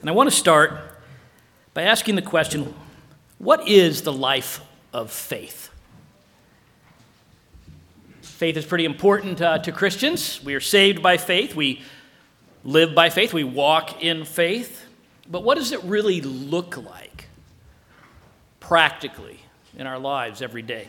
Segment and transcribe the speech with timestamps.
[0.00, 0.78] And I want to start
[1.74, 2.74] by asking the question
[3.38, 4.60] what is the life
[4.92, 5.70] of faith?
[8.20, 10.42] Faith is pretty important uh, to Christians.
[10.42, 11.82] We are saved by faith, we
[12.64, 14.86] live by faith, we walk in faith.
[15.30, 17.28] But what does it really look like
[18.58, 19.40] practically
[19.76, 20.88] in our lives every day?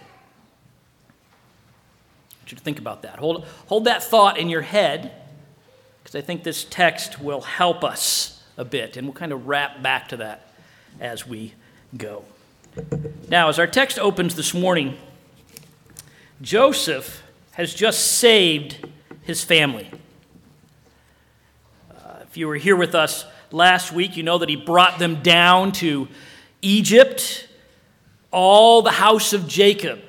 [1.10, 3.20] I want you to think about that.
[3.20, 5.12] Hold, hold that thought in your head
[6.02, 9.82] because I think this text will help us a bit, and we'll kind of wrap
[9.82, 10.48] back to that
[11.00, 11.54] as we
[11.98, 12.24] go.
[13.30, 14.98] Now, as our text opens this morning,
[16.42, 18.86] Joseph has just saved
[19.24, 19.90] his family.
[21.92, 25.22] Uh, if you were here with us last week, you know that he brought them
[25.22, 26.08] down to
[26.62, 27.48] Egypt,
[28.32, 30.00] all the house of Jacob,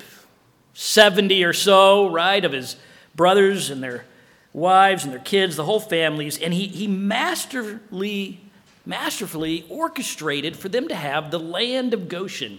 [0.75, 2.77] 70 or so, right, of his
[3.15, 4.05] brothers and their
[4.53, 8.41] wives and their kids, the whole families, and he, he masterfully,
[8.85, 12.59] masterfully orchestrated for them to have the land of Goshen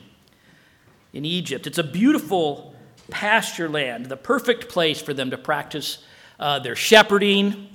[1.11, 1.67] in Egypt.
[1.67, 2.73] It's a beautiful
[3.09, 6.03] pasture land, the perfect place for them to practice
[6.39, 7.69] uh, their shepherding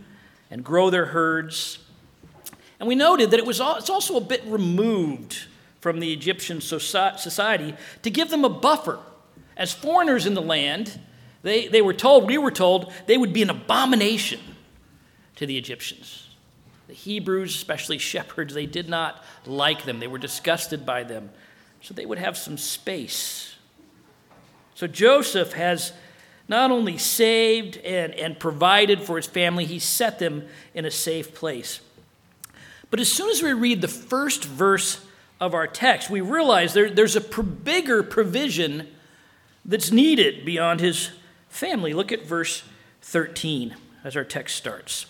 [0.50, 1.78] and grow their herds.
[2.80, 5.46] And we noted that it was it's also a bit removed
[5.80, 8.98] from the Egyptian society to give them a buffer.
[9.56, 11.00] As foreigners in the land,
[11.48, 14.40] they, they were told, we were told, they would be an abomination
[15.36, 16.28] to the Egyptians.
[16.88, 20.00] The Hebrews, especially shepherds, they did not like them.
[20.00, 21.30] They were disgusted by them.
[21.80, 23.54] So they would have some space.
[24.74, 25.92] So Joseph has
[26.48, 31.34] not only saved and, and provided for his family, he set them in a safe
[31.34, 31.80] place.
[32.90, 35.04] But as soon as we read the first verse
[35.40, 38.88] of our text, we realize there, there's a bigger provision
[39.64, 41.10] that's needed beyond his
[41.48, 41.92] family.
[41.92, 42.62] Look at verse
[43.02, 45.06] 13 as our text starts.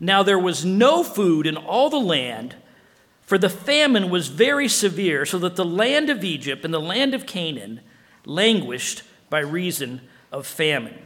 [0.00, 2.56] Now there was no food in all the land,
[3.22, 7.14] for the famine was very severe, so that the land of Egypt and the land
[7.14, 7.80] of Canaan
[8.26, 10.00] languished by reason
[10.30, 10.98] of famine.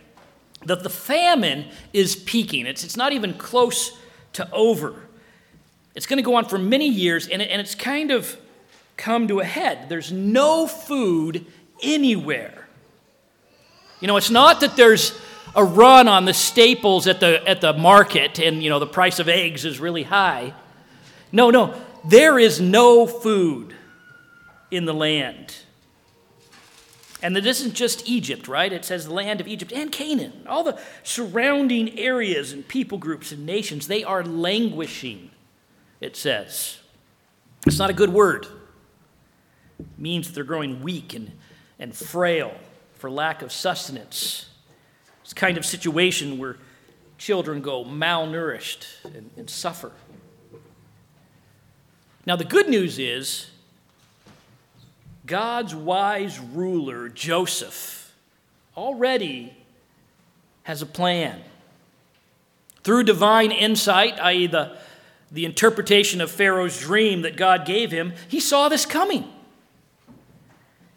[0.64, 3.96] That the famine is peaking, it's, it's not even close
[4.34, 4.94] to over.
[5.94, 8.36] It's going to go on for many years, and, it, and it's kind of
[8.96, 9.88] come to a head.
[9.88, 11.46] There's no food
[11.82, 12.67] anywhere.
[14.00, 15.18] You know, it's not that there's
[15.54, 19.18] a run on the staples at the, at the market and, you know, the price
[19.18, 20.54] of eggs is really high.
[21.32, 23.74] No, no, there is no food
[24.70, 25.56] in the land.
[27.20, 28.72] And it isn't just Egypt, right?
[28.72, 30.46] It says the land of Egypt and Canaan.
[30.48, 35.30] All the surrounding areas and people groups and nations, they are languishing,
[36.00, 36.78] it says.
[37.66, 38.46] It's not a good word.
[39.80, 41.32] It means that they're growing weak and,
[41.80, 42.54] and frail
[42.98, 44.46] for lack of sustenance.
[45.22, 46.56] It's kind of situation where
[47.16, 49.92] children go malnourished and, and suffer.
[52.26, 53.50] Now, the good news is
[55.24, 58.14] God's wise ruler, Joseph,
[58.76, 59.56] already
[60.64, 61.40] has a plan.
[62.82, 64.76] Through divine insight, i.e., the,
[65.30, 69.30] the interpretation of Pharaoh's dream that God gave him, he saw this coming.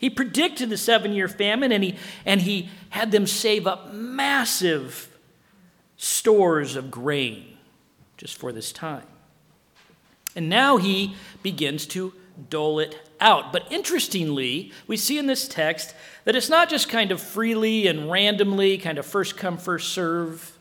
[0.01, 1.95] He predicted the seven year famine and he,
[2.25, 5.15] and he had them save up massive
[5.95, 7.55] stores of grain
[8.17, 9.05] just for this time.
[10.35, 12.13] And now he begins to
[12.49, 13.53] dole it out.
[13.53, 18.09] But interestingly, we see in this text that it's not just kind of freely and
[18.09, 20.57] randomly, kind of first come, first serve.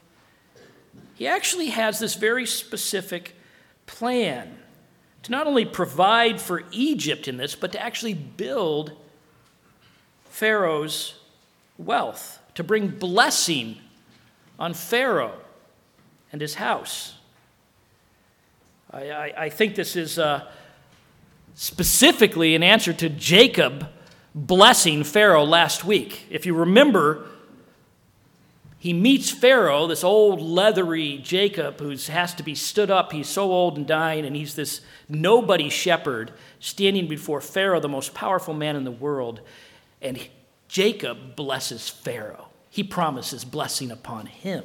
[1.14, 3.36] He actually has this very specific
[3.86, 4.58] plan
[5.22, 8.92] to not only provide for Egypt in this, but to actually build
[10.40, 11.16] Pharaoh's
[11.76, 13.76] wealth, to bring blessing
[14.58, 15.36] on Pharaoh
[16.32, 17.16] and his house.
[18.90, 20.50] I, I, I think this is uh,
[21.54, 23.86] specifically an answer to Jacob
[24.34, 26.24] blessing Pharaoh last week.
[26.30, 27.26] If you remember,
[28.78, 33.12] he meets Pharaoh, this old leathery Jacob who has to be stood up.
[33.12, 38.14] He's so old and dying, and he's this nobody shepherd standing before Pharaoh, the most
[38.14, 39.42] powerful man in the world.
[40.02, 40.28] And
[40.68, 42.48] Jacob blesses Pharaoh.
[42.70, 44.64] He promises blessing upon him.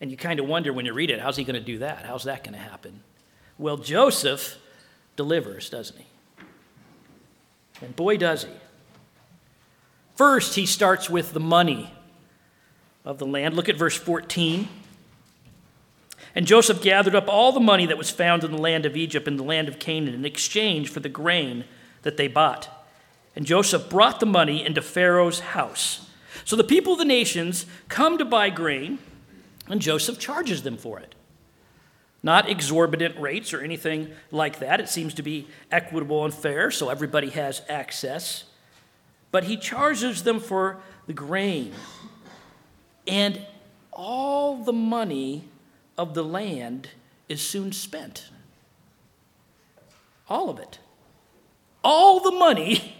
[0.00, 2.06] And you kind of wonder when you read it, how's he going to do that?
[2.06, 3.02] How's that going to happen?
[3.58, 4.56] Well, Joseph
[5.16, 6.06] delivers, doesn't he?
[7.82, 8.50] And boy, does he.
[10.14, 11.92] First, he starts with the money
[13.04, 13.54] of the land.
[13.54, 14.68] Look at verse 14.
[16.34, 19.26] And Joseph gathered up all the money that was found in the land of Egypt
[19.26, 21.64] and the land of Canaan in exchange for the grain
[22.02, 22.79] that they bought.
[23.40, 26.10] And Joseph brought the money into Pharaoh's house.
[26.44, 28.98] So the people of the nations come to buy grain,
[29.66, 31.14] and Joseph charges them for it.
[32.22, 34.78] Not exorbitant rates or anything like that.
[34.78, 38.44] It seems to be equitable and fair, so everybody has access.
[39.30, 41.72] But he charges them for the grain.
[43.06, 43.46] And
[43.90, 45.44] all the money
[45.96, 46.90] of the land
[47.26, 48.28] is soon spent.
[50.28, 50.78] All of it.
[51.82, 52.96] All the money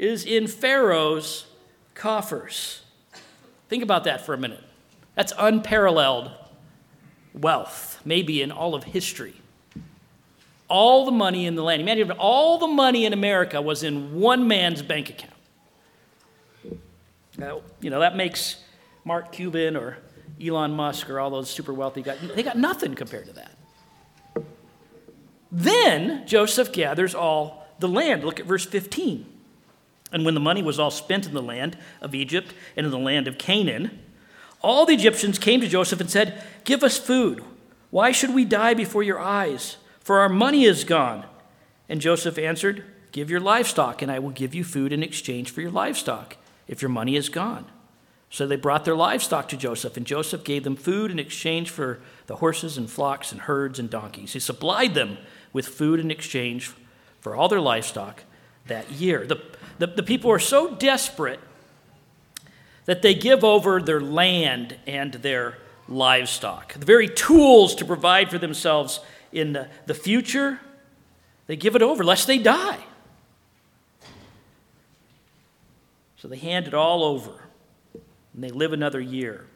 [0.00, 1.46] is in Pharaoh's
[1.94, 2.80] coffers.
[3.68, 4.64] Think about that for a minute.
[5.14, 6.30] That's unparalleled
[7.34, 9.34] wealth, maybe in all of history.
[10.68, 11.82] All the money in the land.
[11.82, 15.34] Imagine all the money in America was in one man's bank account.
[17.36, 18.56] Now, you know, that makes
[19.04, 19.98] Mark Cuban or
[20.42, 24.44] Elon Musk or all those super wealthy guys, they got nothing compared to that.
[25.52, 28.24] Then Joseph gathers all the land.
[28.24, 29.39] Look at verse 15.
[30.12, 32.98] And when the money was all spent in the land of Egypt and in the
[32.98, 33.98] land of Canaan,
[34.62, 37.42] all the Egyptians came to Joseph and said, Give us food.
[37.90, 39.76] Why should we die before your eyes?
[40.00, 41.24] For our money is gone.
[41.88, 45.60] And Joseph answered, Give your livestock, and I will give you food in exchange for
[45.60, 46.36] your livestock,
[46.68, 47.66] if your money is gone.
[48.28, 51.98] So they brought their livestock to Joseph, and Joseph gave them food in exchange for
[52.26, 54.34] the horses and flocks and herds and donkeys.
[54.34, 55.18] He supplied them
[55.52, 56.72] with food in exchange
[57.20, 58.22] for all their livestock
[58.66, 59.26] that year.
[59.26, 59.42] The,
[59.80, 61.40] the, the people are so desperate
[62.84, 65.56] that they give over their land and their
[65.88, 66.74] livestock.
[66.74, 69.00] The very tools to provide for themselves
[69.32, 70.60] in the, the future,
[71.46, 72.78] they give it over lest they die.
[76.16, 77.48] So they hand it all over
[78.34, 79.46] and they live another year.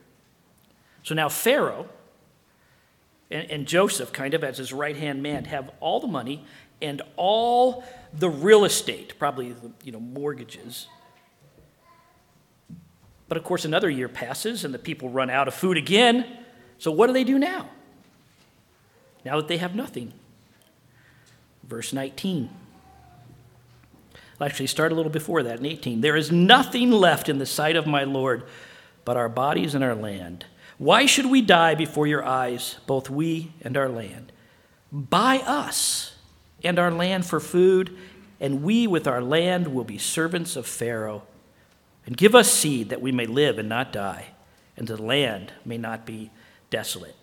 [1.03, 1.87] So now Pharaoh
[3.31, 6.47] and, and Joseph, kind of as his right hand man, have all the money
[6.85, 7.83] and all
[8.13, 10.87] the real estate, probably you know mortgages
[13.29, 16.27] but of course, another year passes and the people run out of food again.
[16.79, 17.69] So, what do they do now?
[19.25, 20.13] Now that they have nothing.
[21.63, 22.51] Verse 19.
[24.41, 26.01] I'll actually start a little before that in 18.
[26.01, 28.45] There is nothing left in the sight of my Lord
[29.05, 30.47] but our bodies and our land.
[30.77, 34.33] Why should we die before your eyes, both we and our land?
[34.93, 36.14] Buy us
[36.65, 37.97] and our land for food,
[38.41, 41.23] and we with our land will be servants of Pharaoh
[42.07, 44.27] and give us seed that we may live and not die,
[44.77, 46.31] and the land may not be
[46.71, 47.17] desolate.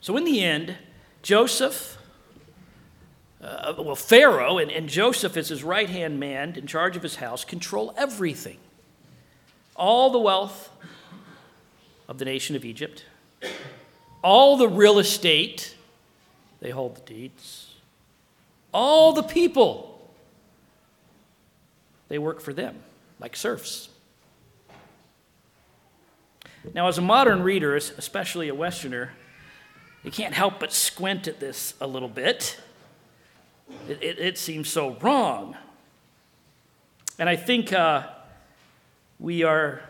[0.00, 0.76] So, in the end,
[1.22, 1.98] Joseph,
[3.42, 7.16] uh, well, Pharaoh and, and Joseph, as his right hand man in charge of his
[7.16, 8.58] house, control everything.
[9.76, 10.70] All the wealth
[12.08, 13.04] of the nation of Egypt,
[14.22, 15.74] all the real estate,
[16.60, 17.74] they hold the deeds,
[18.72, 20.10] all the people,
[22.08, 22.76] they work for them
[23.20, 23.88] like serfs.
[26.74, 29.12] Now, as a modern reader, especially a Westerner,
[30.02, 32.58] you can't help but squint at this a little bit.
[33.88, 35.56] It, it, it seems so wrong.
[37.18, 38.06] And I think uh,
[39.18, 39.82] we are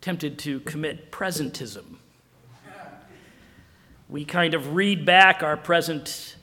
[0.00, 1.96] tempted to commit presentism.
[4.12, 6.36] We kind of read back our present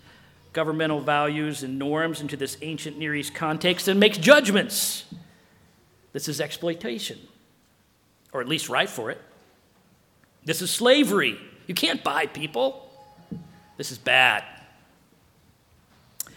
[0.53, 5.05] governmental values and norms into this ancient Near East context and make judgments
[6.11, 7.19] this is exploitation,
[8.33, 9.21] or at least right for it.
[10.43, 11.39] This is slavery.
[11.67, 12.89] You can't buy people.
[13.77, 14.43] This is bad.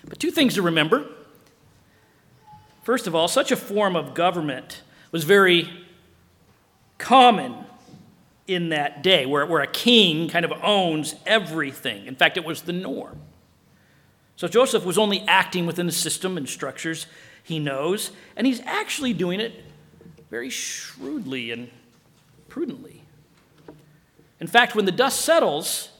[0.06, 1.06] But two things to remember.
[2.82, 5.70] First of all, such a form of government was very
[6.98, 7.54] common
[8.46, 12.06] in that day, where, where a king kind of owns everything.
[12.06, 13.18] In fact, it was the norm.
[14.36, 17.06] So Joseph was only acting within the system and structures
[17.44, 19.64] he knows, and he's actually doing it
[20.30, 21.70] very shrewdly and
[22.48, 23.02] prudently.
[24.40, 25.90] In fact, when the dust settles,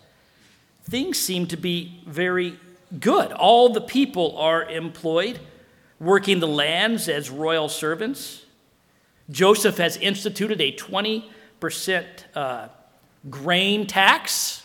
[0.85, 2.59] things seem to be very
[2.99, 3.33] good.
[3.33, 5.39] All the people are employed,
[6.01, 8.45] working the lands as royal servants.
[9.31, 11.25] Joseph has instituted a 20%
[12.35, 12.69] uh,
[13.31, 14.63] grain tax.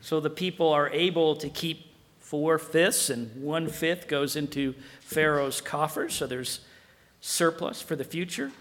[0.00, 1.86] So the people are able to keep
[2.20, 6.14] four fifths, and one fifth goes into Pharaoh's coffers.
[6.14, 6.60] So there's
[7.20, 8.52] surplus for the future.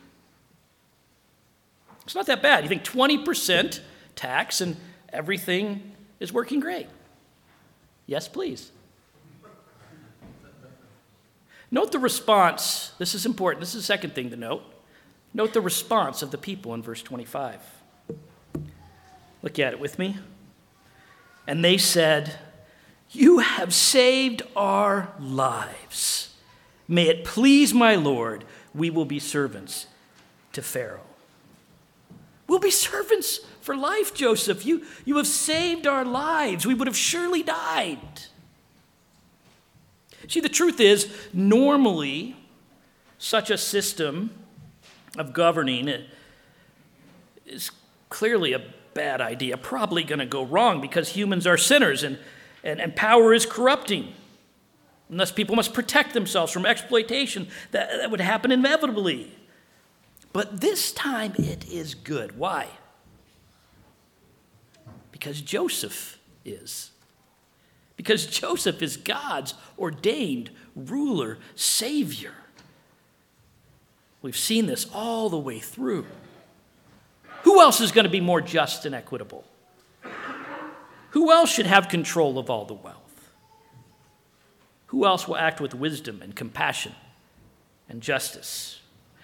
[2.04, 2.63] It's not that bad.
[2.63, 3.80] You think 20%
[4.15, 4.77] tax and
[5.12, 6.88] everything is working great.
[8.06, 8.72] Yes, please.
[11.72, 12.92] Note the response.
[13.00, 13.60] This is important.
[13.60, 14.63] This is the second thing to note.
[15.36, 17.60] Note the response of the people in verse 25.
[19.44, 20.18] Look at it with me.
[21.46, 22.39] And they said,
[23.12, 26.34] You have saved our lives.
[26.88, 29.88] May it please my Lord, we will be servants
[30.54, 31.01] to Pharaoh.
[32.48, 34.65] We'll be servants for life, Joseph.
[34.65, 36.65] You, you have saved our lives.
[36.65, 38.00] We would have surely died.
[40.30, 42.38] See, the truth is, normally,
[43.18, 44.30] such a system
[45.17, 46.05] of governing
[47.45, 47.72] is
[48.10, 48.62] clearly a
[48.93, 52.17] bad idea, probably going to go wrong because humans are sinners and,
[52.63, 54.13] and, and power is corrupting.
[55.10, 59.31] And thus, people must protect themselves from exploitation, that, that would happen inevitably.
[60.34, 62.38] But this time it is good.
[62.38, 62.67] Why?
[65.12, 66.91] Because Joseph is.
[67.95, 72.34] Because Joseph is God's ordained ruler, Savior.
[74.25, 76.08] We've seen this all the way through.
[77.44, 79.44] Who else is going to be more just and equitable?
[81.12, 83.29] Who else should have control of all the wealth?
[84.88, 86.94] Who else will act with wisdom and compassion
[87.88, 88.79] and justice?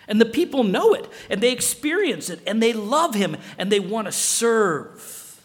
[0.07, 3.79] And the people know it, and they experience it, and they love him, and they
[3.79, 5.41] want to serve.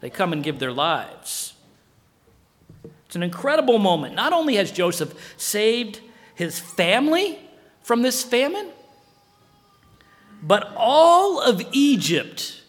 [0.00, 1.54] They come and give their lives.
[3.06, 4.14] It's an incredible moment.
[4.14, 6.00] Not only has Joseph saved
[6.34, 7.38] his family
[7.84, 8.70] from this famine,
[10.42, 12.62] but all of Egypt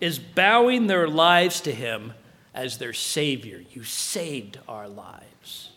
[0.00, 2.14] is bowing their lives to him
[2.54, 3.62] as their Savior.
[3.70, 5.70] You saved our lives.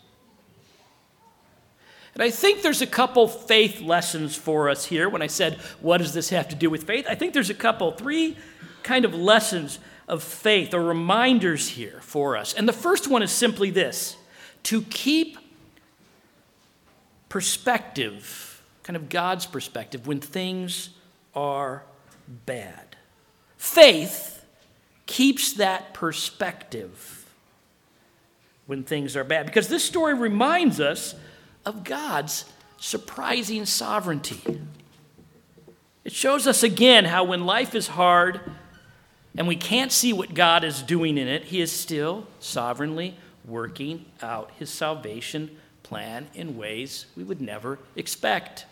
[2.14, 5.08] And I think there's a couple faith lessons for us here.
[5.08, 7.06] When I said, what does this have to do with faith?
[7.08, 8.36] I think there's a couple, three
[8.82, 9.78] kind of lessons
[10.08, 12.54] of faith or reminders here for us.
[12.54, 14.16] And the first one is simply this
[14.64, 15.38] to keep
[17.30, 20.90] perspective, kind of God's perspective, when things
[21.34, 21.84] are
[22.44, 22.96] bad.
[23.56, 24.44] Faith
[25.06, 27.24] keeps that perspective
[28.66, 29.46] when things are bad.
[29.46, 31.14] Because this story reminds us
[31.64, 32.44] of God's
[32.78, 34.60] surprising sovereignty.
[36.04, 38.40] It shows us again how when life is hard
[39.36, 44.06] and we can't see what God is doing in it, He is still sovereignly working
[44.22, 45.50] out His salvation
[45.90, 48.64] plan in ways we would never expect.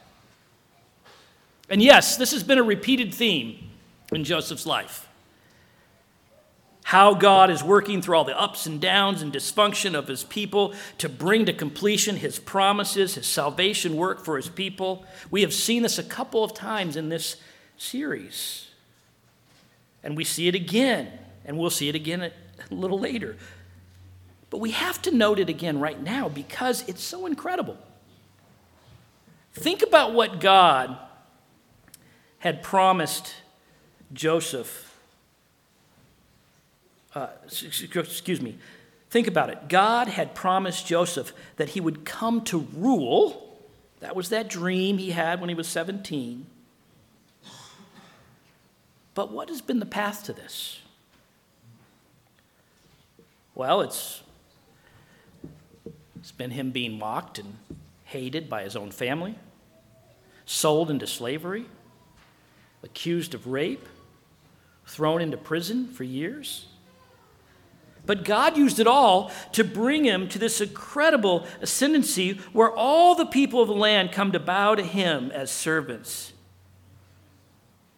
[1.68, 3.58] And yes, this has been a repeated theme
[4.12, 5.08] in Joseph's life
[6.88, 10.72] how God is working through all the ups and downs and dysfunction of his people
[10.96, 15.04] to bring to completion his promises, his salvation work for his people.
[15.30, 17.36] We have seen this a couple of times in this
[17.76, 18.68] series.
[20.02, 21.10] And we see it again,
[21.44, 22.32] and we'll see it again a
[22.74, 23.36] little later.
[24.50, 27.76] But we have to note it again right now because it's so incredible.
[29.52, 30.96] Think about what God
[32.38, 33.34] had promised
[34.12, 34.88] Joseph
[37.14, 38.58] uh, excuse me,
[39.10, 39.68] think about it.
[39.68, 43.58] God had promised Joseph that he would come to rule.
[44.00, 46.46] That was that dream he had when he was 17.
[49.14, 50.80] But what has been the path to this?
[53.54, 54.22] Well, it's,
[56.28, 57.56] it's been him being mocked and
[58.04, 59.34] hated by his own family,
[60.44, 61.64] sold into slavery,
[62.82, 63.88] accused of rape,
[64.84, 66.66] thrown into prison for years.
[68.04, 73.24] But God used it all to bring him to this incredible ascendancy where all the
[73.24, 76.34] people of the land come to bow to him as servants,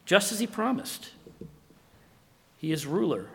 [0.07, 1.11] just as he promised.
[2.59, 3.27] He is ruler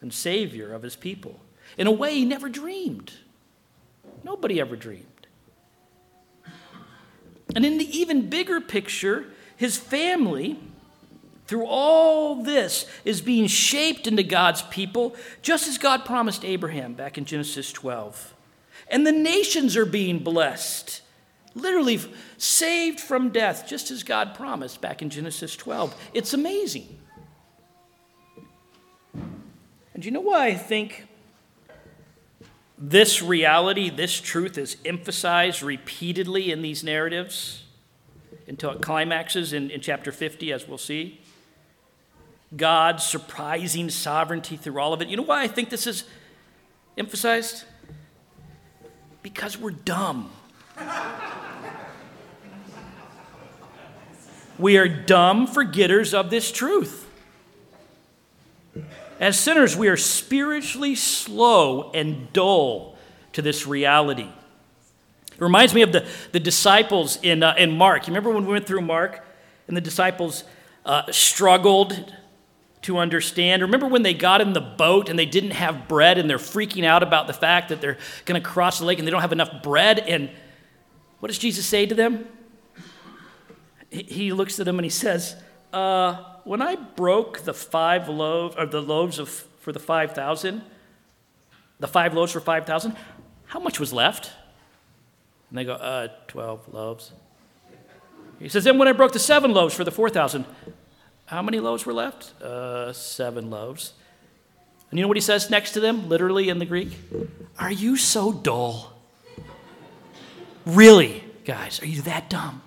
[0.00, 1.40] and savior of his people
[1.76, 3.12] in a way he never dreamed.
[4.24, 5.06] Nobody ever dreamed.
[7.54, 9.26] And in the even bigger picture,
[9.56, 10.58] his family
[11.46, 17.18] through all this is being shaped into God's people, just as God promised Abraham back
[17.18, 18.32] in Genesis 12.
[18.88, 21.02] And the nations are being blessed,
[21.54, 22.00] literally
[22.38, 25.94] saved from death, just as God promised back in Genesis 12.
[26.14, 26.98] It's amazing.
[29.94, 31.06] And you know why I think
[32.84, 37.62] this reality, this truth is emphasized repeatedly in these narratives
[38.48, 41.20] until it climaxes in, in chapter 50, as we'll see?
[42.56, 45.06] God's surprising sovereignty through all of it.
[45.06, 46.02] You know why I think this is
[46.98, 47.62] emphasized?
[49.22, 50.32] Because we're dumb.
[54.58, 57.08] we are dumb forgetters of this truth.
[59.22, 62.96] As sinners, we are spiritually slow and dull
[63.34, 64.28] to this reality.
[65.30, 68.08] It reminds me of the, the disciples in, uh, in Mark.
[68.08, 69.24] You remember when we went through Mark
[69.68, 70.42] and the disciples
[70.84, 72.12] uh, struggled
[72.82, 73.62] to understand.
[73.62, 76.84] Remember when they got in the boat and they didn't have bread and they're freaking
[76.84, 79.30] out about the fact that they're going to cross the lake and they don't have
[79.30, 80.00] enough bread?
[80.00, 80.30] And
[81.20, 82.26] what does Jesus say to them?
[83.88, 85.36] He looks at them and he says,
[85.72, 90.62] uh, when I broke the five loaves, or the loaves of, for the 5,000,
[91.78, 92.96] the five loaves for 5,000,
[93.46, 94.32] how much was left?
[95.50, 97.12] And they go, uh, 12 loaves.
[98.38, 100.44] He says, then when I broke the seven loaves for the 4,000,
[101.26, 102.40] how many loaves were left?
[102.42, 103.92] Uh, seven loaves.
[104.90, 106.98] And you know what he says next to them, literally in the Greek?
[107.58, 108.92] Are you so dull?
[110.66, 112.62] Really, guys, are you that dumb?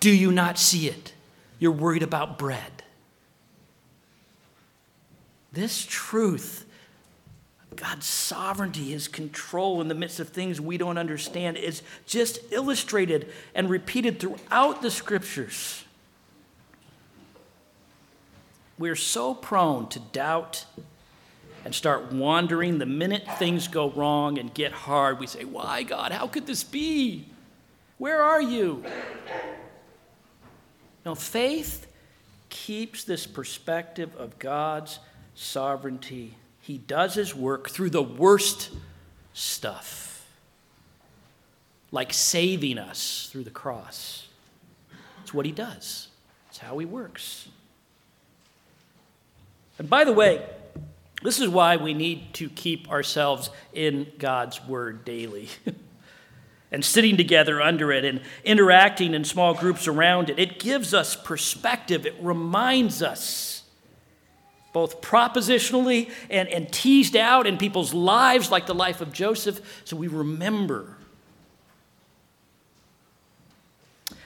[0.00, 1.12] Do you not see it?
[1.58, 2.82] You're worried about bread.
[5.52, 6.66] This truth,
[7.74, 13.32] God's sovereignty, His control in the midst of things we don't understand, is just illustrated
[13.54, 15.84] and repeated throughout the scriptures.
[18.78, 20.64] We're so prone to doubt
[21.64, 25.18] and start wandering the minute things go wrong and get hard.
[25.18, 26.12] We say, Why, God?
[26.12, 27.26] How could this be?
[27.98, 28.84] Where are you?
[31.08, 31.90] Now, faith
[32.50, 34.98] keeps this perspective of God's
[35.34, 36.34] sovereignty.
[36.60, 38.68] He does his work through the worst
[39.32, 40.26] stuff,
[41.90, 44.28] like saving us through the cross.
[45.22, 46.08] It's what he does,
[46.50, 47.48] it's how he works.
[49.78, 50.44] And by the way,
[51.22, 55.48] this is why we need to keep ourselves in God's Word daily.
[56.70, 60.38] and sitting together under it and interacting in small groups around it.
[60.38, 63.62] It gives us perspective, it reminds us,
[64.72, 69.96] both propositionally and, and teased out in people's lives, like the life of Joseph, so
[69.96, 70.96] we remember.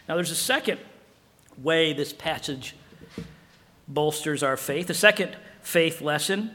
[0.09, 0.81] Now, there's a second
[1.63, 2.75] way this passage
[3.87, 6.51] bolsters our faith, a second faith lesson,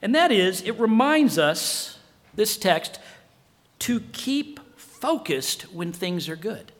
[0.00, 1.98] and that is it reminds us,
[2.34, 3.00] this text,
[3.80, 4.60] to keep
[5.00, 6.72] focused when things are good.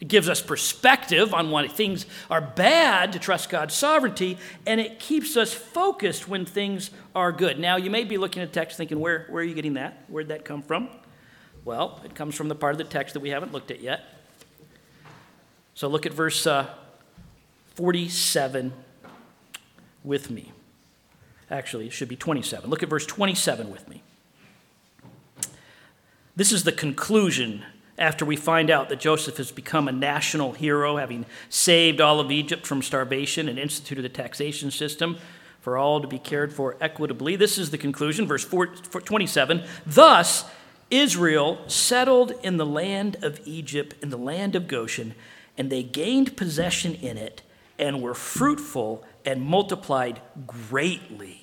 [0.00, 4.98] It gives us perspective on when things are bad to trust God's sovereignty, and it
[4.98, 7.60] keeps us focused when things are good.
[7.60, 10.02] Now, you may be looking at text thinking, where, where are you getting that?
[10.08, 10.88] Where'd that come from?
[11.64, 14.02] Well, it comes from the part of the text that we haven't looked at yet.
[15.74, 16.68] So look at verse uh,
[17.76, 18.72] 47
[20.02, 20.50] with me.
[21.48, 22.68] Actually, it should be 27.
[22.68, 24.02] Look at verse 27 with me.
[26.34, 27.64] This is the conclusion
[27.98, 32.30] after we find out that Joseph has become a national hero, having saved all of
[32.30, 35.18] Egypt from starvation and instituted a taxation system
[35.60, 37.36] for all to be cared for equitably.
[37.36, 39.62] This is the conclusion, verse 27.
[39.84, 40.44] Thus,
[40.90, 45.14] Israel settled in the land of Egypt, in the land of Goshen,
[45.58, 47.42] and they gained possession in it
[47.78, 51.41] and were fruitful and multiplied greatly.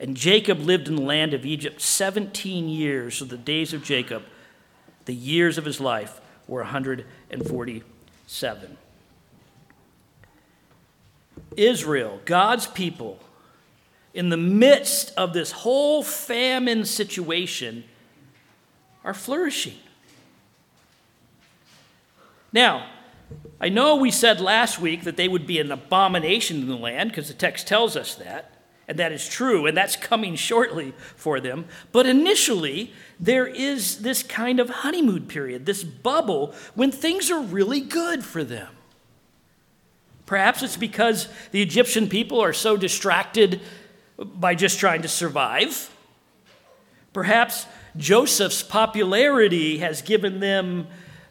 [0.00, 3.16] And Jacob lived in the land of Egypt 17 years.
[3.16, 4.22] So the days of Jacob,
[5.06, 8.76] the years of his life, were 147.
[11.56, 13.18] Israel, God's people,
[14.14, 17.84] in the midst of this whole famine situation,
[19.04, 19.78] are flourishing.
[22.52, 22.88] Now,
[23.60, 27.10] I know we said last week that they would be an abomination in the land
[27.10, 28.57] because the text tells us that
[28.88, 31.66] and that is true, and that's coming shortly for them.
[31.92, 37.80] But initially, there is this kind of honeymoon period, this bubble, when things are really
[37.80, 38.68] good for them.
[40.24, 43.60] Perhaps it's because the Egyptian people are so distracted
[44.18, 45.94] by just trying to survive.
[47.12, 50.86] Perhaps Joseph's popularity has given them,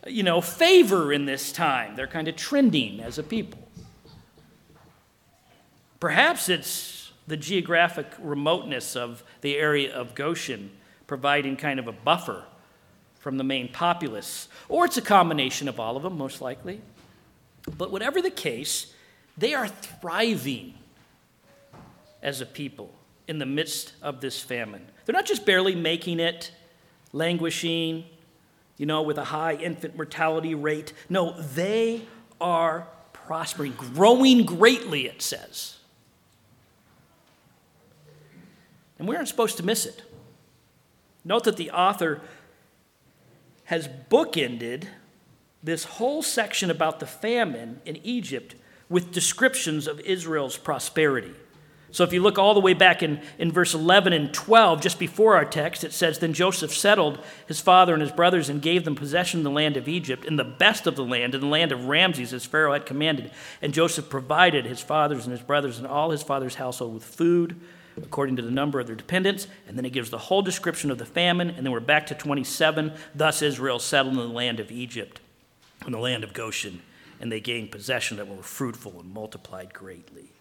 [0.06, 1.96] you know, favor in this time.
[1.96, 3.68] They're kind of trending as a people.
[6.00, 6.97] Perhaps it's
[7.28, 10.72] the geographic remoteness of the area of Goshen,
[11.06, 12.46] providing kind of a buffer
[13.20, 14.48] from the main populace.
[14.70, 16.82] Or it's a combination of all of them, most likely.
[17.78, 18.94] But whatever the case,
[19.38, 20.76] they are thriving
[22.24, 22.94] as a people
[23.28, 24.86] in the midst of this famine.
[25.06, 26.52] They're not just barely making it,
[27.12, 28.06] languishing,
[28.78, 30.94] you know, with a high infant mortality rate.
[31.10, 32.04] No, they
[32.40, 35.77] are prospering, growing greatly, it says.
[39.00, 40.04] And we aren't supposed to miss it.
[41.24, 42.22] Note that the author
[43.66, 44.86] has bookended
[45.62, 48.56] this whole section about the famine in Egypt
[48.90, 51.34] with descriptions of Israel's prosperity.
[51.92, 55.00] So if you look all the way back in, in verse 11 and 12, just
[55.00, 58.84] before our text, it says, Then Joseph settled his father and his brothers and gave
[58.84, 61.48] them possession of the land of Egypt, in the best of the land, in the
[61.48, 63.32] land of Ramses, as Pharaoh had commanded.
[63.62, 67.60] And Joseph provided his fathers and his brothers and all his father's household with food
[68.02, 69.48] according to the number of their dependents.
[69.68, 71.50] And then it gives the whole description of the famine.
[71.50, 72.94] And then we're back to 27.
[73.16, 75.20] Thus Israel settled in the land of Egypt,
[75.86, 76.82] in the land of Goshen,
[77.20, 80.32] and they gained possession that were fruitful and multiplied greatly.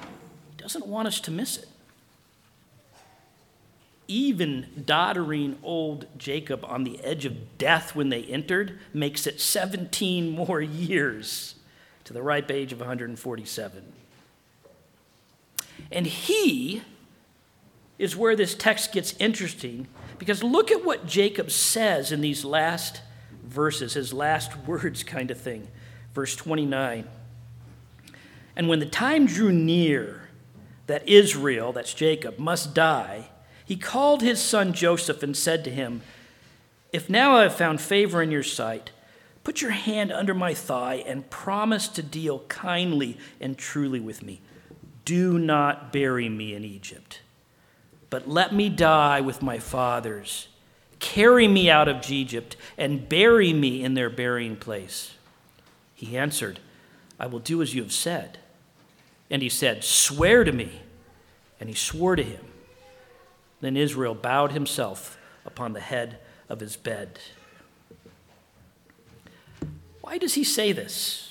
[0.00, 1.68] He doesn't want us to miss it.
[4.08, 10.30] Even doddering old Jacob on the edge of death when they entered makes it 17
[10.30, 11.56] more years
[12.04, 13.92] to the ripe age of 147.
[15.90, 16.82] And he
[17.98, 23.02] is where this text gets interesting because look at what Jacob says in these last
[23.44, 25.68] verses, his last words, kind of thing.
[26.14, 27.06] Verse 29.
[28.56, 30.28] And when the time drew near
[30.86, 33.28] that Israel, that's Jacob, must die,
[33.64, 36.02] he called his son Joseph and said to him,
[36.92, 38.92] If now I have found favor in your sight,
[39.44, 44.40] put your hand under my thigh and promise to deal kindly and truly with me.
[45.06, 47.20] Do not bury me in Egypt,
[48.10, 50.48] but let me die with my fathers.
[50.98, 55.14] Carry me out of Egypt and bury me in their burying place.
[55.94, 56.58] He answered,
[57.20, 58.38] I will do as you have said.
[59.30, 60.82] And he said, Swear to me.
[61.60, 62.44] And he swore to him.
[63.60, 67.18] Then Israel bowed himself upon the head of his bed.
[70.00, 71.25] Why does he say this?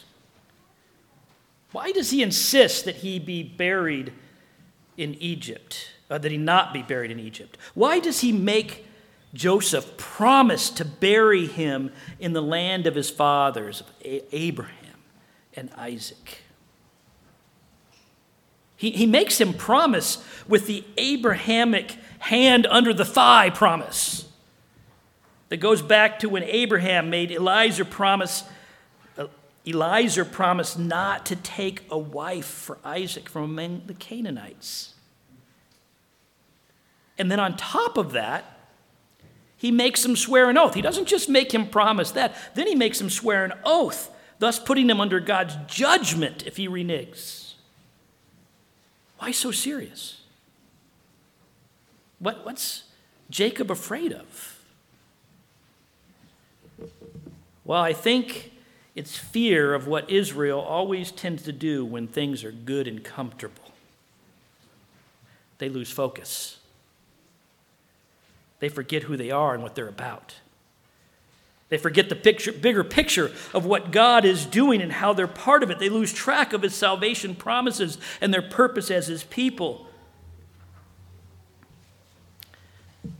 [1.75, 4.13] Why does he insist that he be buried
[4.95, 7.57] in Egypt, uh, that he not be buried in Egypt?
[7.73, 8.85] Why does he make
[9.33, 15.01] Joseph promise to bury him in the land of his fathers, Abraham
[15.53, 16.43] and Isaac?
[18.77, 24.29] He, he makes him promise with the Abrahamic hand under the thigh promise
[25.49, 28.45] that goes back to when Abraham made Eliezer promise
[29.67, 34.93] Eliezer promised not to take a wife for Isaac from among the Canaanites.
[37.17, 38.60] And then on top of that,
[39.58, 40.73] he makes him swear an oath.
[40.73, 44.60] He doesn't just make him promise that, then he makes him swear an oath, thus
[44.60, 47.54] putting him under God's judgment if he reneges.
[49.17, 50.21] Why so serious?
[52.19, 52.84] What, what's
[53.30, 54.60] Jacob afraid of?
[57.63, 58.51] Well, I think
[58.95, 63.73] it's fear of what Israel always tends to do when things are good and comfortable.
[65.58, 66.58] They lose focus.
[68.60, 70.36] They forget who they are and what they're about.
[71.67, 75.63] They forget the picture, bigger picture of what God is doing and how they're part
[75.63, 75.79] of it.
[75.79, 79.85] They lose track of His salvation promises and their purpose as His people.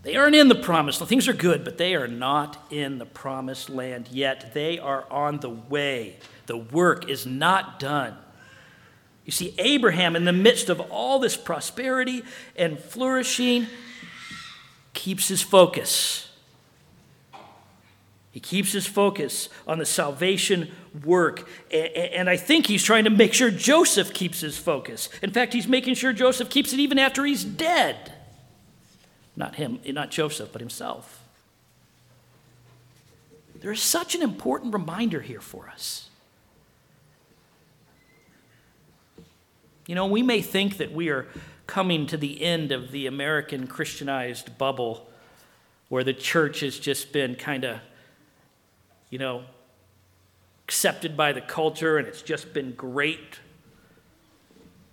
[0.06, 1.10] They aren't in the promised land.
[1.10, 4.54] Things are good, but they are not in the promised land yet.
[4.54, 6.18] They are on the way.
[6.46, 8.16] The work is not done.
[9.26, 12.24] You see, Abraham, in the midst of all this prosperity
[12.56, 13.66] and flourishing,
[14.94, 16.30] keeps his focus.
[18.30, 20.70] He keeps his focus on the salvation
[21.04, 21.50] work.
[21.74, 25.10] And I think he's trying to make sure Joseph keeps his focus.
[25.24, 28.12] In fact, he's making sure Joseph keeps it even after he's dead.
[29.36, 31.22] Not him, not Joseph, but himself.
[33.60, 36.10] There is such an important reminder here for us.
[39.88, 41.28] You know, we may think that we are
[41.68, 45.08] coming to the end of the American Christianized bubble
[45.90, 47.80] where the church has just been kind of,
[49.10, 49.44] you know,
[50.66, 53.40] accepted by the culture and it's just been great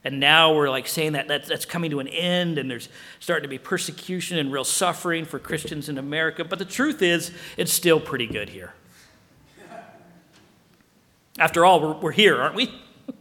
[0.04, 2.88] and now we're like saying that that's, that's coming to an end, and there's
[3.20, 6.44] starting to be persecution and real suffering for Christians in America.
[6.44, 8.74] But the truth is, it's still pretty good here.
[11.38, 12.72] After all, we're, we're here, aren't we?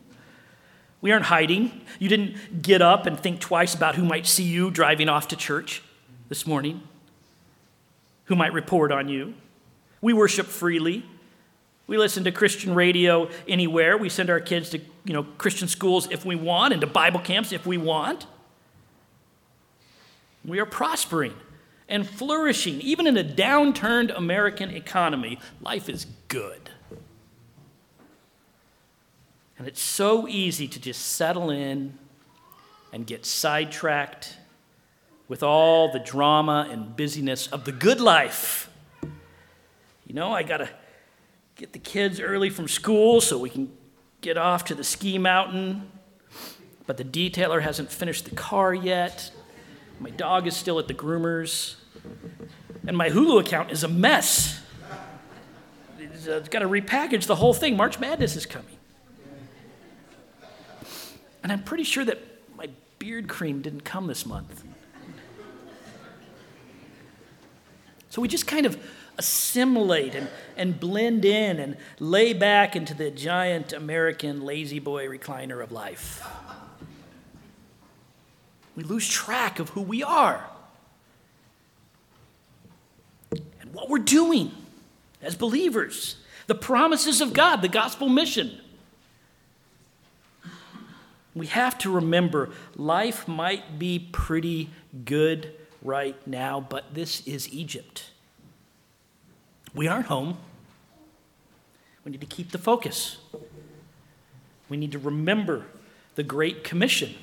[1.01, 1.81] We aren't hiding.
[1.97, 5.35] You didn't get up and think twice about who might see you driving off to
[5.35, 5.81] church
[6.29, 6.83] this morning,
[8.25, 9.33] who might report on you.
[9.99, 11.03] We worship freely.
[11.87, 13.97] We listen to Christian radio anywhere.
[13.97, 17.19] We send our kids to you know, Christian schools if we want and to Bible
[17.19, 18.25] camps if we want.
[20.45, 21.33] We are prospering
[21.87, 22.81] and flourishing.
[22.81, 26.69] Even in a downturned American economy, life is good.
[29.57, 31.97] And it's so easy to just settle in
[32.91, 34.37] and get sidetracked
[35.27, 38.69] with all the drama and busyness of the good life.
[40.07, 40.69] You know, I got to
[41.61, 43.71] get the kids early from school so we can
[44.21, 45.91] get off to the ski mountain,
[46.87, 49.29] but the detailer hasn't finished the car yet.
[49.99, 51.75] My dog is still at the groomer's,
[52.87, 54.59] and my Hulu account is a mess.
[55.99, 57.77] It's, uh, it's got to repackage the whole thing.
[57.77, 58.77] March Madness is coming.
[61.43, 62.17] And I'm pretty sure that
[62.57, 64.63] my beard cream didn't come this month.
[68.09, 68.83] So we just kind of
[69.21, 75.71] assimilate and, and blend in and lay back into the giant American La-Z-Boy recliner of
[75.71, 76.27] life.
[78.75, 80.49] We lose track of who we are
[83.31, 84.51] and what we're doing
[85.21, 86.15] as believers,
[86.47, 88.59] the promises of God, the gospel mission.
[91.35, 94.71] We have to remember life might be pretty
[95.05, 95.53] good
[95.83, 98.10] right now, but this is Egypt.
[99.73, 100.37] We aren't home.
[102.03, 103.17] We need to keep the focus.
[104.69, 105.65] We need to remember
[106.15, 107.13] the Great Commission.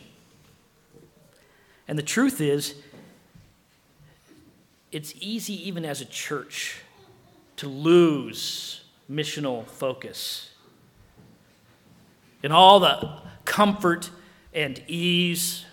[1.87, 2.75] And the truth is,
[4.93, 6.81] it's easy, even as a church,
[7.57, 10.51] to lose missional focus.
[12.43, 14.11] In all the comfort
[14.55, 15.65] and ease.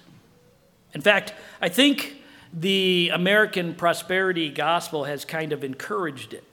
[0.94, 2.22] In fact, I think
[2.54, 6.44] the American prosperity gospel has kind of encouraged it.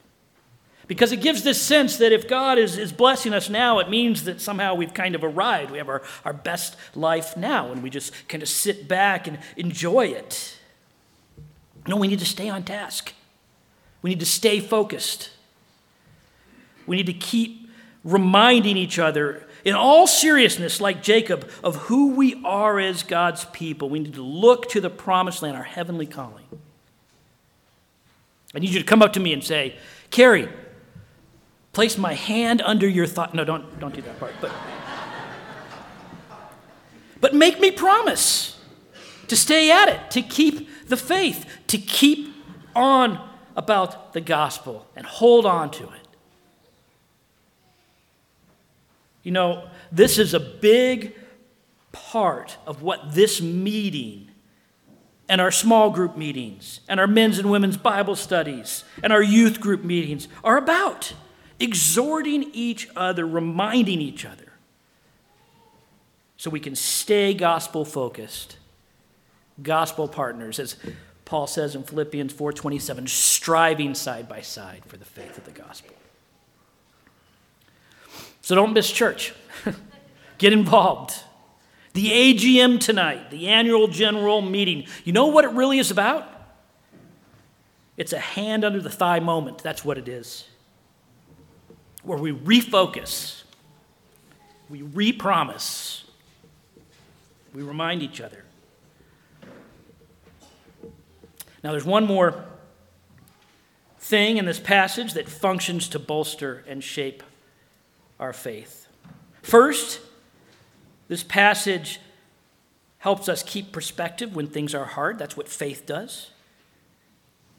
[0.87, 4.25] Because it gives this sense that if God is, is blessing us now, it means
[4.25, 5.71] that somehow we've kind of arrived.
[5.71, 9.39] We have our, our best life now, and we just kind of sit back and
[9.55, 10.57] enjoy it.
[11.87, 13.13] No, we need to stay on task.
[14.01, 15.29] We need to stay focused.
[16.85, 17.69] We need to keep
[18.03, 23.89] reminding each other, in all seriousness, like Jacob, of who we are as God's people.
[23.89, 26.43] We need to look to the promised land, our heavenly calling.
[28.53, 29.77] I need you to come up to me and say,
[30.11, 30.49] Carrie,
[31.73, 33.33] place my hand under your thought.
[33.33, 34.33] No, don't, don't do that part.
[34.39, 34.51] But,
[37.19, 38.59] but make me promise
[39.27, 42.33] to stay at it, to keep the faith, to keep
[42.75, 43.19] on
[43.55, 46.07] about the gospel and hold on to it.
[49.23, 51.15] You know, this is a big
[51.91, 54.29] part of what this meeting
[55.29, 59.61] and our small group meetings and our men's and women's Bible studies and our youth
[59.61, 61.13] group meetings are about
[61.59, 64.53] exhorting each other, reminding each other,
[66.37, 68.57] so we can stay gospel focused,
[69.61, 70.75] gospel partners, as
[71.25, 75.95] Paul says in Philippians 4:27, striving side by side for the faith of the gospel.
[78.41, 79.33] So don't miss church.
[80.37, 81.13] Get involved.
[81.93, 86.29] The AGM tonight, the annual general meeting, you know what it really is about?
[87.95, 89.59] It's a hand under the thigh moment.
[89.59, 90.45] That's what it is
[92.03, 93.43] where we refocus,
[94.69, 96.03] we repromise,
[97.53, 98.43] we remind each other.
[101.63, 102.45] Now, there's one more
[103.97, 107.23] thing in this passage that functions to bolster and shape
[108.19, 108.87] our faith.
[109.41, 110.01] First,
[111.07, 112.01] this passage
[112.97, 115.17] helps us keep perspective when things are hard.
[115.19, 116.31] That's what faith does.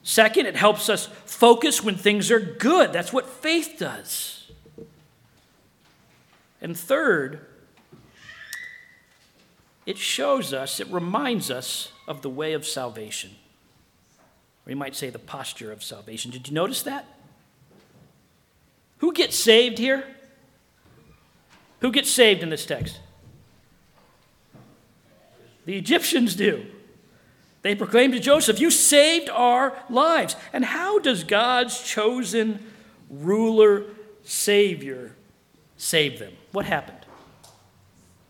[0.04, 2.92] Second, it helps us focus when things are good.
[2.92, 4.52] That's what faith does.
[6.60, 7.46] And third,
[9.86, 13.30] it shows us, it reminds us of the way of salvation.
[14.66, 16.30] Or you might say the posture of salvation.
[16.30, 17.06] Did you notice that?
[18.98, 20.04] Who gets saved here?
[21.80, 22.98] Who gets saved in this text?
[25.64, 26.66] The Egyptians do.
[27.64, 30.36] They proclaim to Joseph, You saved our lives.
[30.52, 32.62] And how does God's chosen
[33.08, 33.84] ruler,
[34.22, 35.16] Savior,
[35.78, 36.34] save them?
[36.52, 36.98] What happened?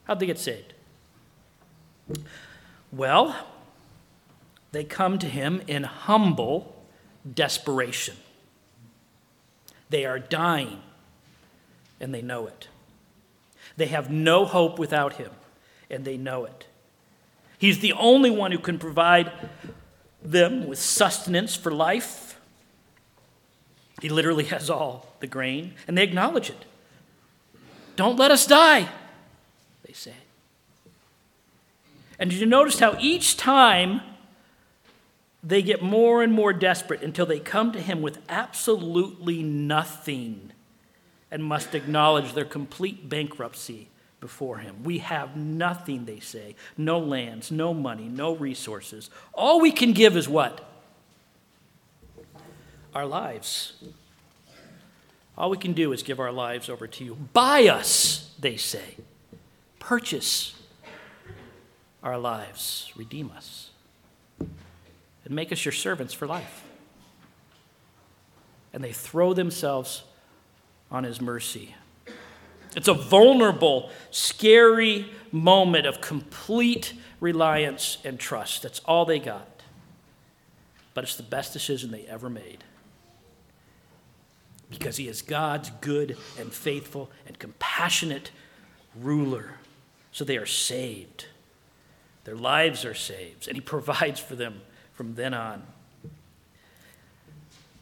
[0.04, 0.72] How'd they get saved?
[2.92, 3.48] Well,
[4.70, 6.84] they come to him in humble
[7.34, 8.14] desperation.
[9.90, 10.80] They are dying,
[11.98, 12.68] and they know it.
[13.76, 15.32] They have no hope without him,
[15.90, 16.68] and they know it.
[17.64, 19.32] He's the only one who can provide
[20.22, 22.38] them with sustenance for life.
[24.02, 26.62] He literally has all the grain, and they acknowledge it.
[27.96, 28.86] Don't let us die,
[29.86, 30.12] they say.
[32.18, 34.02] And did you notice how each time
[35.42, 40.52] they get more and more desperate until they come to him with absolutely nothing
[41.30, 43.88] and must acknowledge their complete bankruptcy
[44.24, 44.82] before him.
[44.84, 49.10] We have nothing, they say no lands, no money, no resources.
[49.34, 50.66] All we can give is what?
[52.94, 53.74] Our lives.
[55.36, 57.16] All we can do is give our lives over to you.
[57.34, 58.96] Buy us, they say.
[59.78, 60.58] Purchase
[62.02, 63.72] our lives, redeem us,
[64.40, 66.64] and make us your servants for life.
[68.72, 70.04] And they throw themselves
[70.90, 71.74] on his mercy
[72.76, 78.62] it's a vulnerable, scary moment of complete reliance and trust.
[78.62, 79.48] That's all they got.
[80.94, 82.62] but it's the best decision they ever made.
[84.70, 88.30] Because he is God's good and faithful and compassionate
[88.94, 89.54] ruler.
[90.12, 91.26] So they are saved.
[92.24, 94.60] Their lives are saved, and he provides for them
[94.94, 95.64] from then on.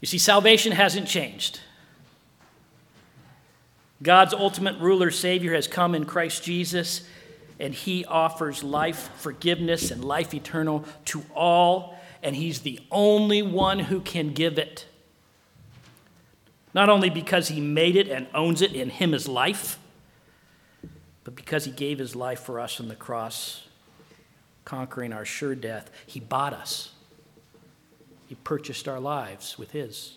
[0.00, 1.60] You see, salvation hasn't changed.
[4.02, 7.02] God's ultimate ruler, Savior, has come in Christ Jesus,
[7.60, 13.78] and He offers life, forgiveness, and life eternal to all, and He's the only one
[13.78, 14.86] who can give it.
[16.74, 19.78] Not only because He made it and owns it in Him as life,
[21.22, 23.68] but because He gave His life for us on the cross,
[24.64, 25.90] conquering our sure death.
[26.06, 26.92] He bought us.
[28.26, 30.16] He purchased our lives with His.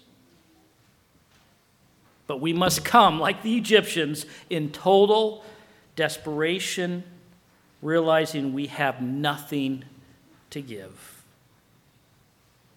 [2.27, 5.43] But we must come, like the Egyptians, in total
[5.95, 7.03] desperation,
[7.81, 9.85] realizing we have nothing
[10.49, 11.23] to give,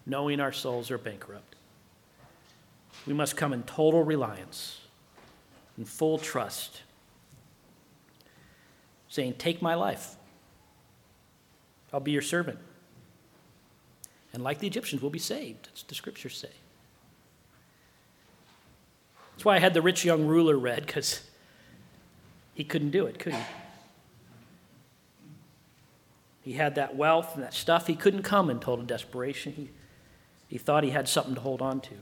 [0.05, 1.55] knowing our souls are bankrupt.
[3.07, 4.81] We must come in total reliance,
[5.77, 6.81] in full trust,
[9.07, 10.15] saying, Take my life.
[11.91, 12.59] I'll be your servant.
[14.31, 15.65] And like the Egyptians, we'll be saved.
[15.65, 16.51] That's what the scriptures say.
[19.39, 21.21] That's why I had the rich young ruler read, because
[22.55, 23.41] he couldn't do it, could he?
[26.41, 27.87] He had that wealth and that stuff.
[27.87, 29.53] He couldn't come in total desperation.
[29.53, 29.69] He,
[30.49, 31.93] he thought he had something to hold on to.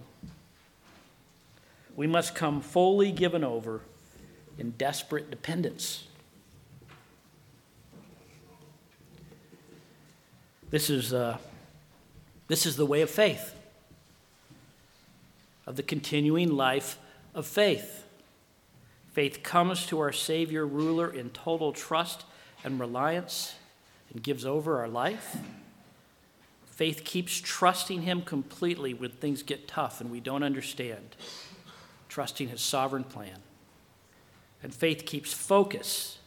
[1.96, 3.82] We must come fully given over
[4.58, 6.08] in desperate dependence.
[10.72, 11.38] This is uh,
[12.48, 13.54] this is the way of faith,
[15.68, 16.98] of the continuing life
[17.38, 18.04] of faith.
[19.12, 22.26] Faith comes to our Savior, ruler, in total trust
[22.64, 23.56] and reliance
[24.12, 25.38] and gives over our life.
[26.66, 31.16] Faith keeps trusting Him completely when things get tough and we don't understand,
[32.10, 33.40] trusting His sovereign plan.
[34.64, 36.18] And faith keeps focus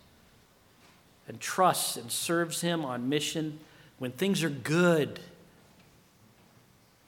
[1.27, 3.59] and trusts and serves Him on mission
[3.99, 5.19] when things are good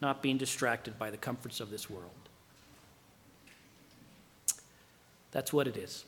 [0.00, 2.21] not being distracted by the comforts of this world.
[5.32, 6.04] That's what it is.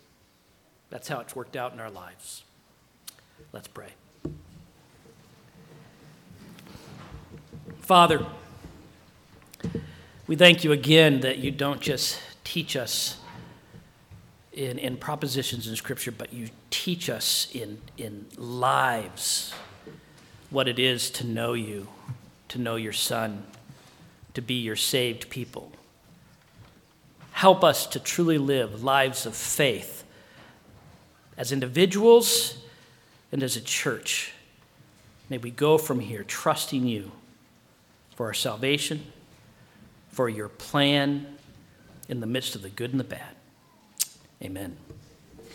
[0.91, 2.45] That's how it's worked out in our lives.
[3.53, 3.89] Let's pray.
[7.81, 8.25] Father,
[10.27, 13.19] we thank you again that you don't just teach us
[14.53, 19.53] in, in propositions in Scripture, but you teach us in, in lives
[20.51, 21.89] what it is to know you,
[22.49, 23.45] to know your Son
[24.35, 25.73] to be your saved people.
[27.35, 30.05] Help us to truly live lives of faith
[31.37, 32.57] as individuals
[33.33, 34.33] and as a church.
[35.29, 37.11] May we go from here trusting you
[38.15, 39.13] for our salvation,
[40.11, 41.27] for your plan
[42.09, 43.35] in the midst of the good and the bad.
[44.41, 44.77] Amen.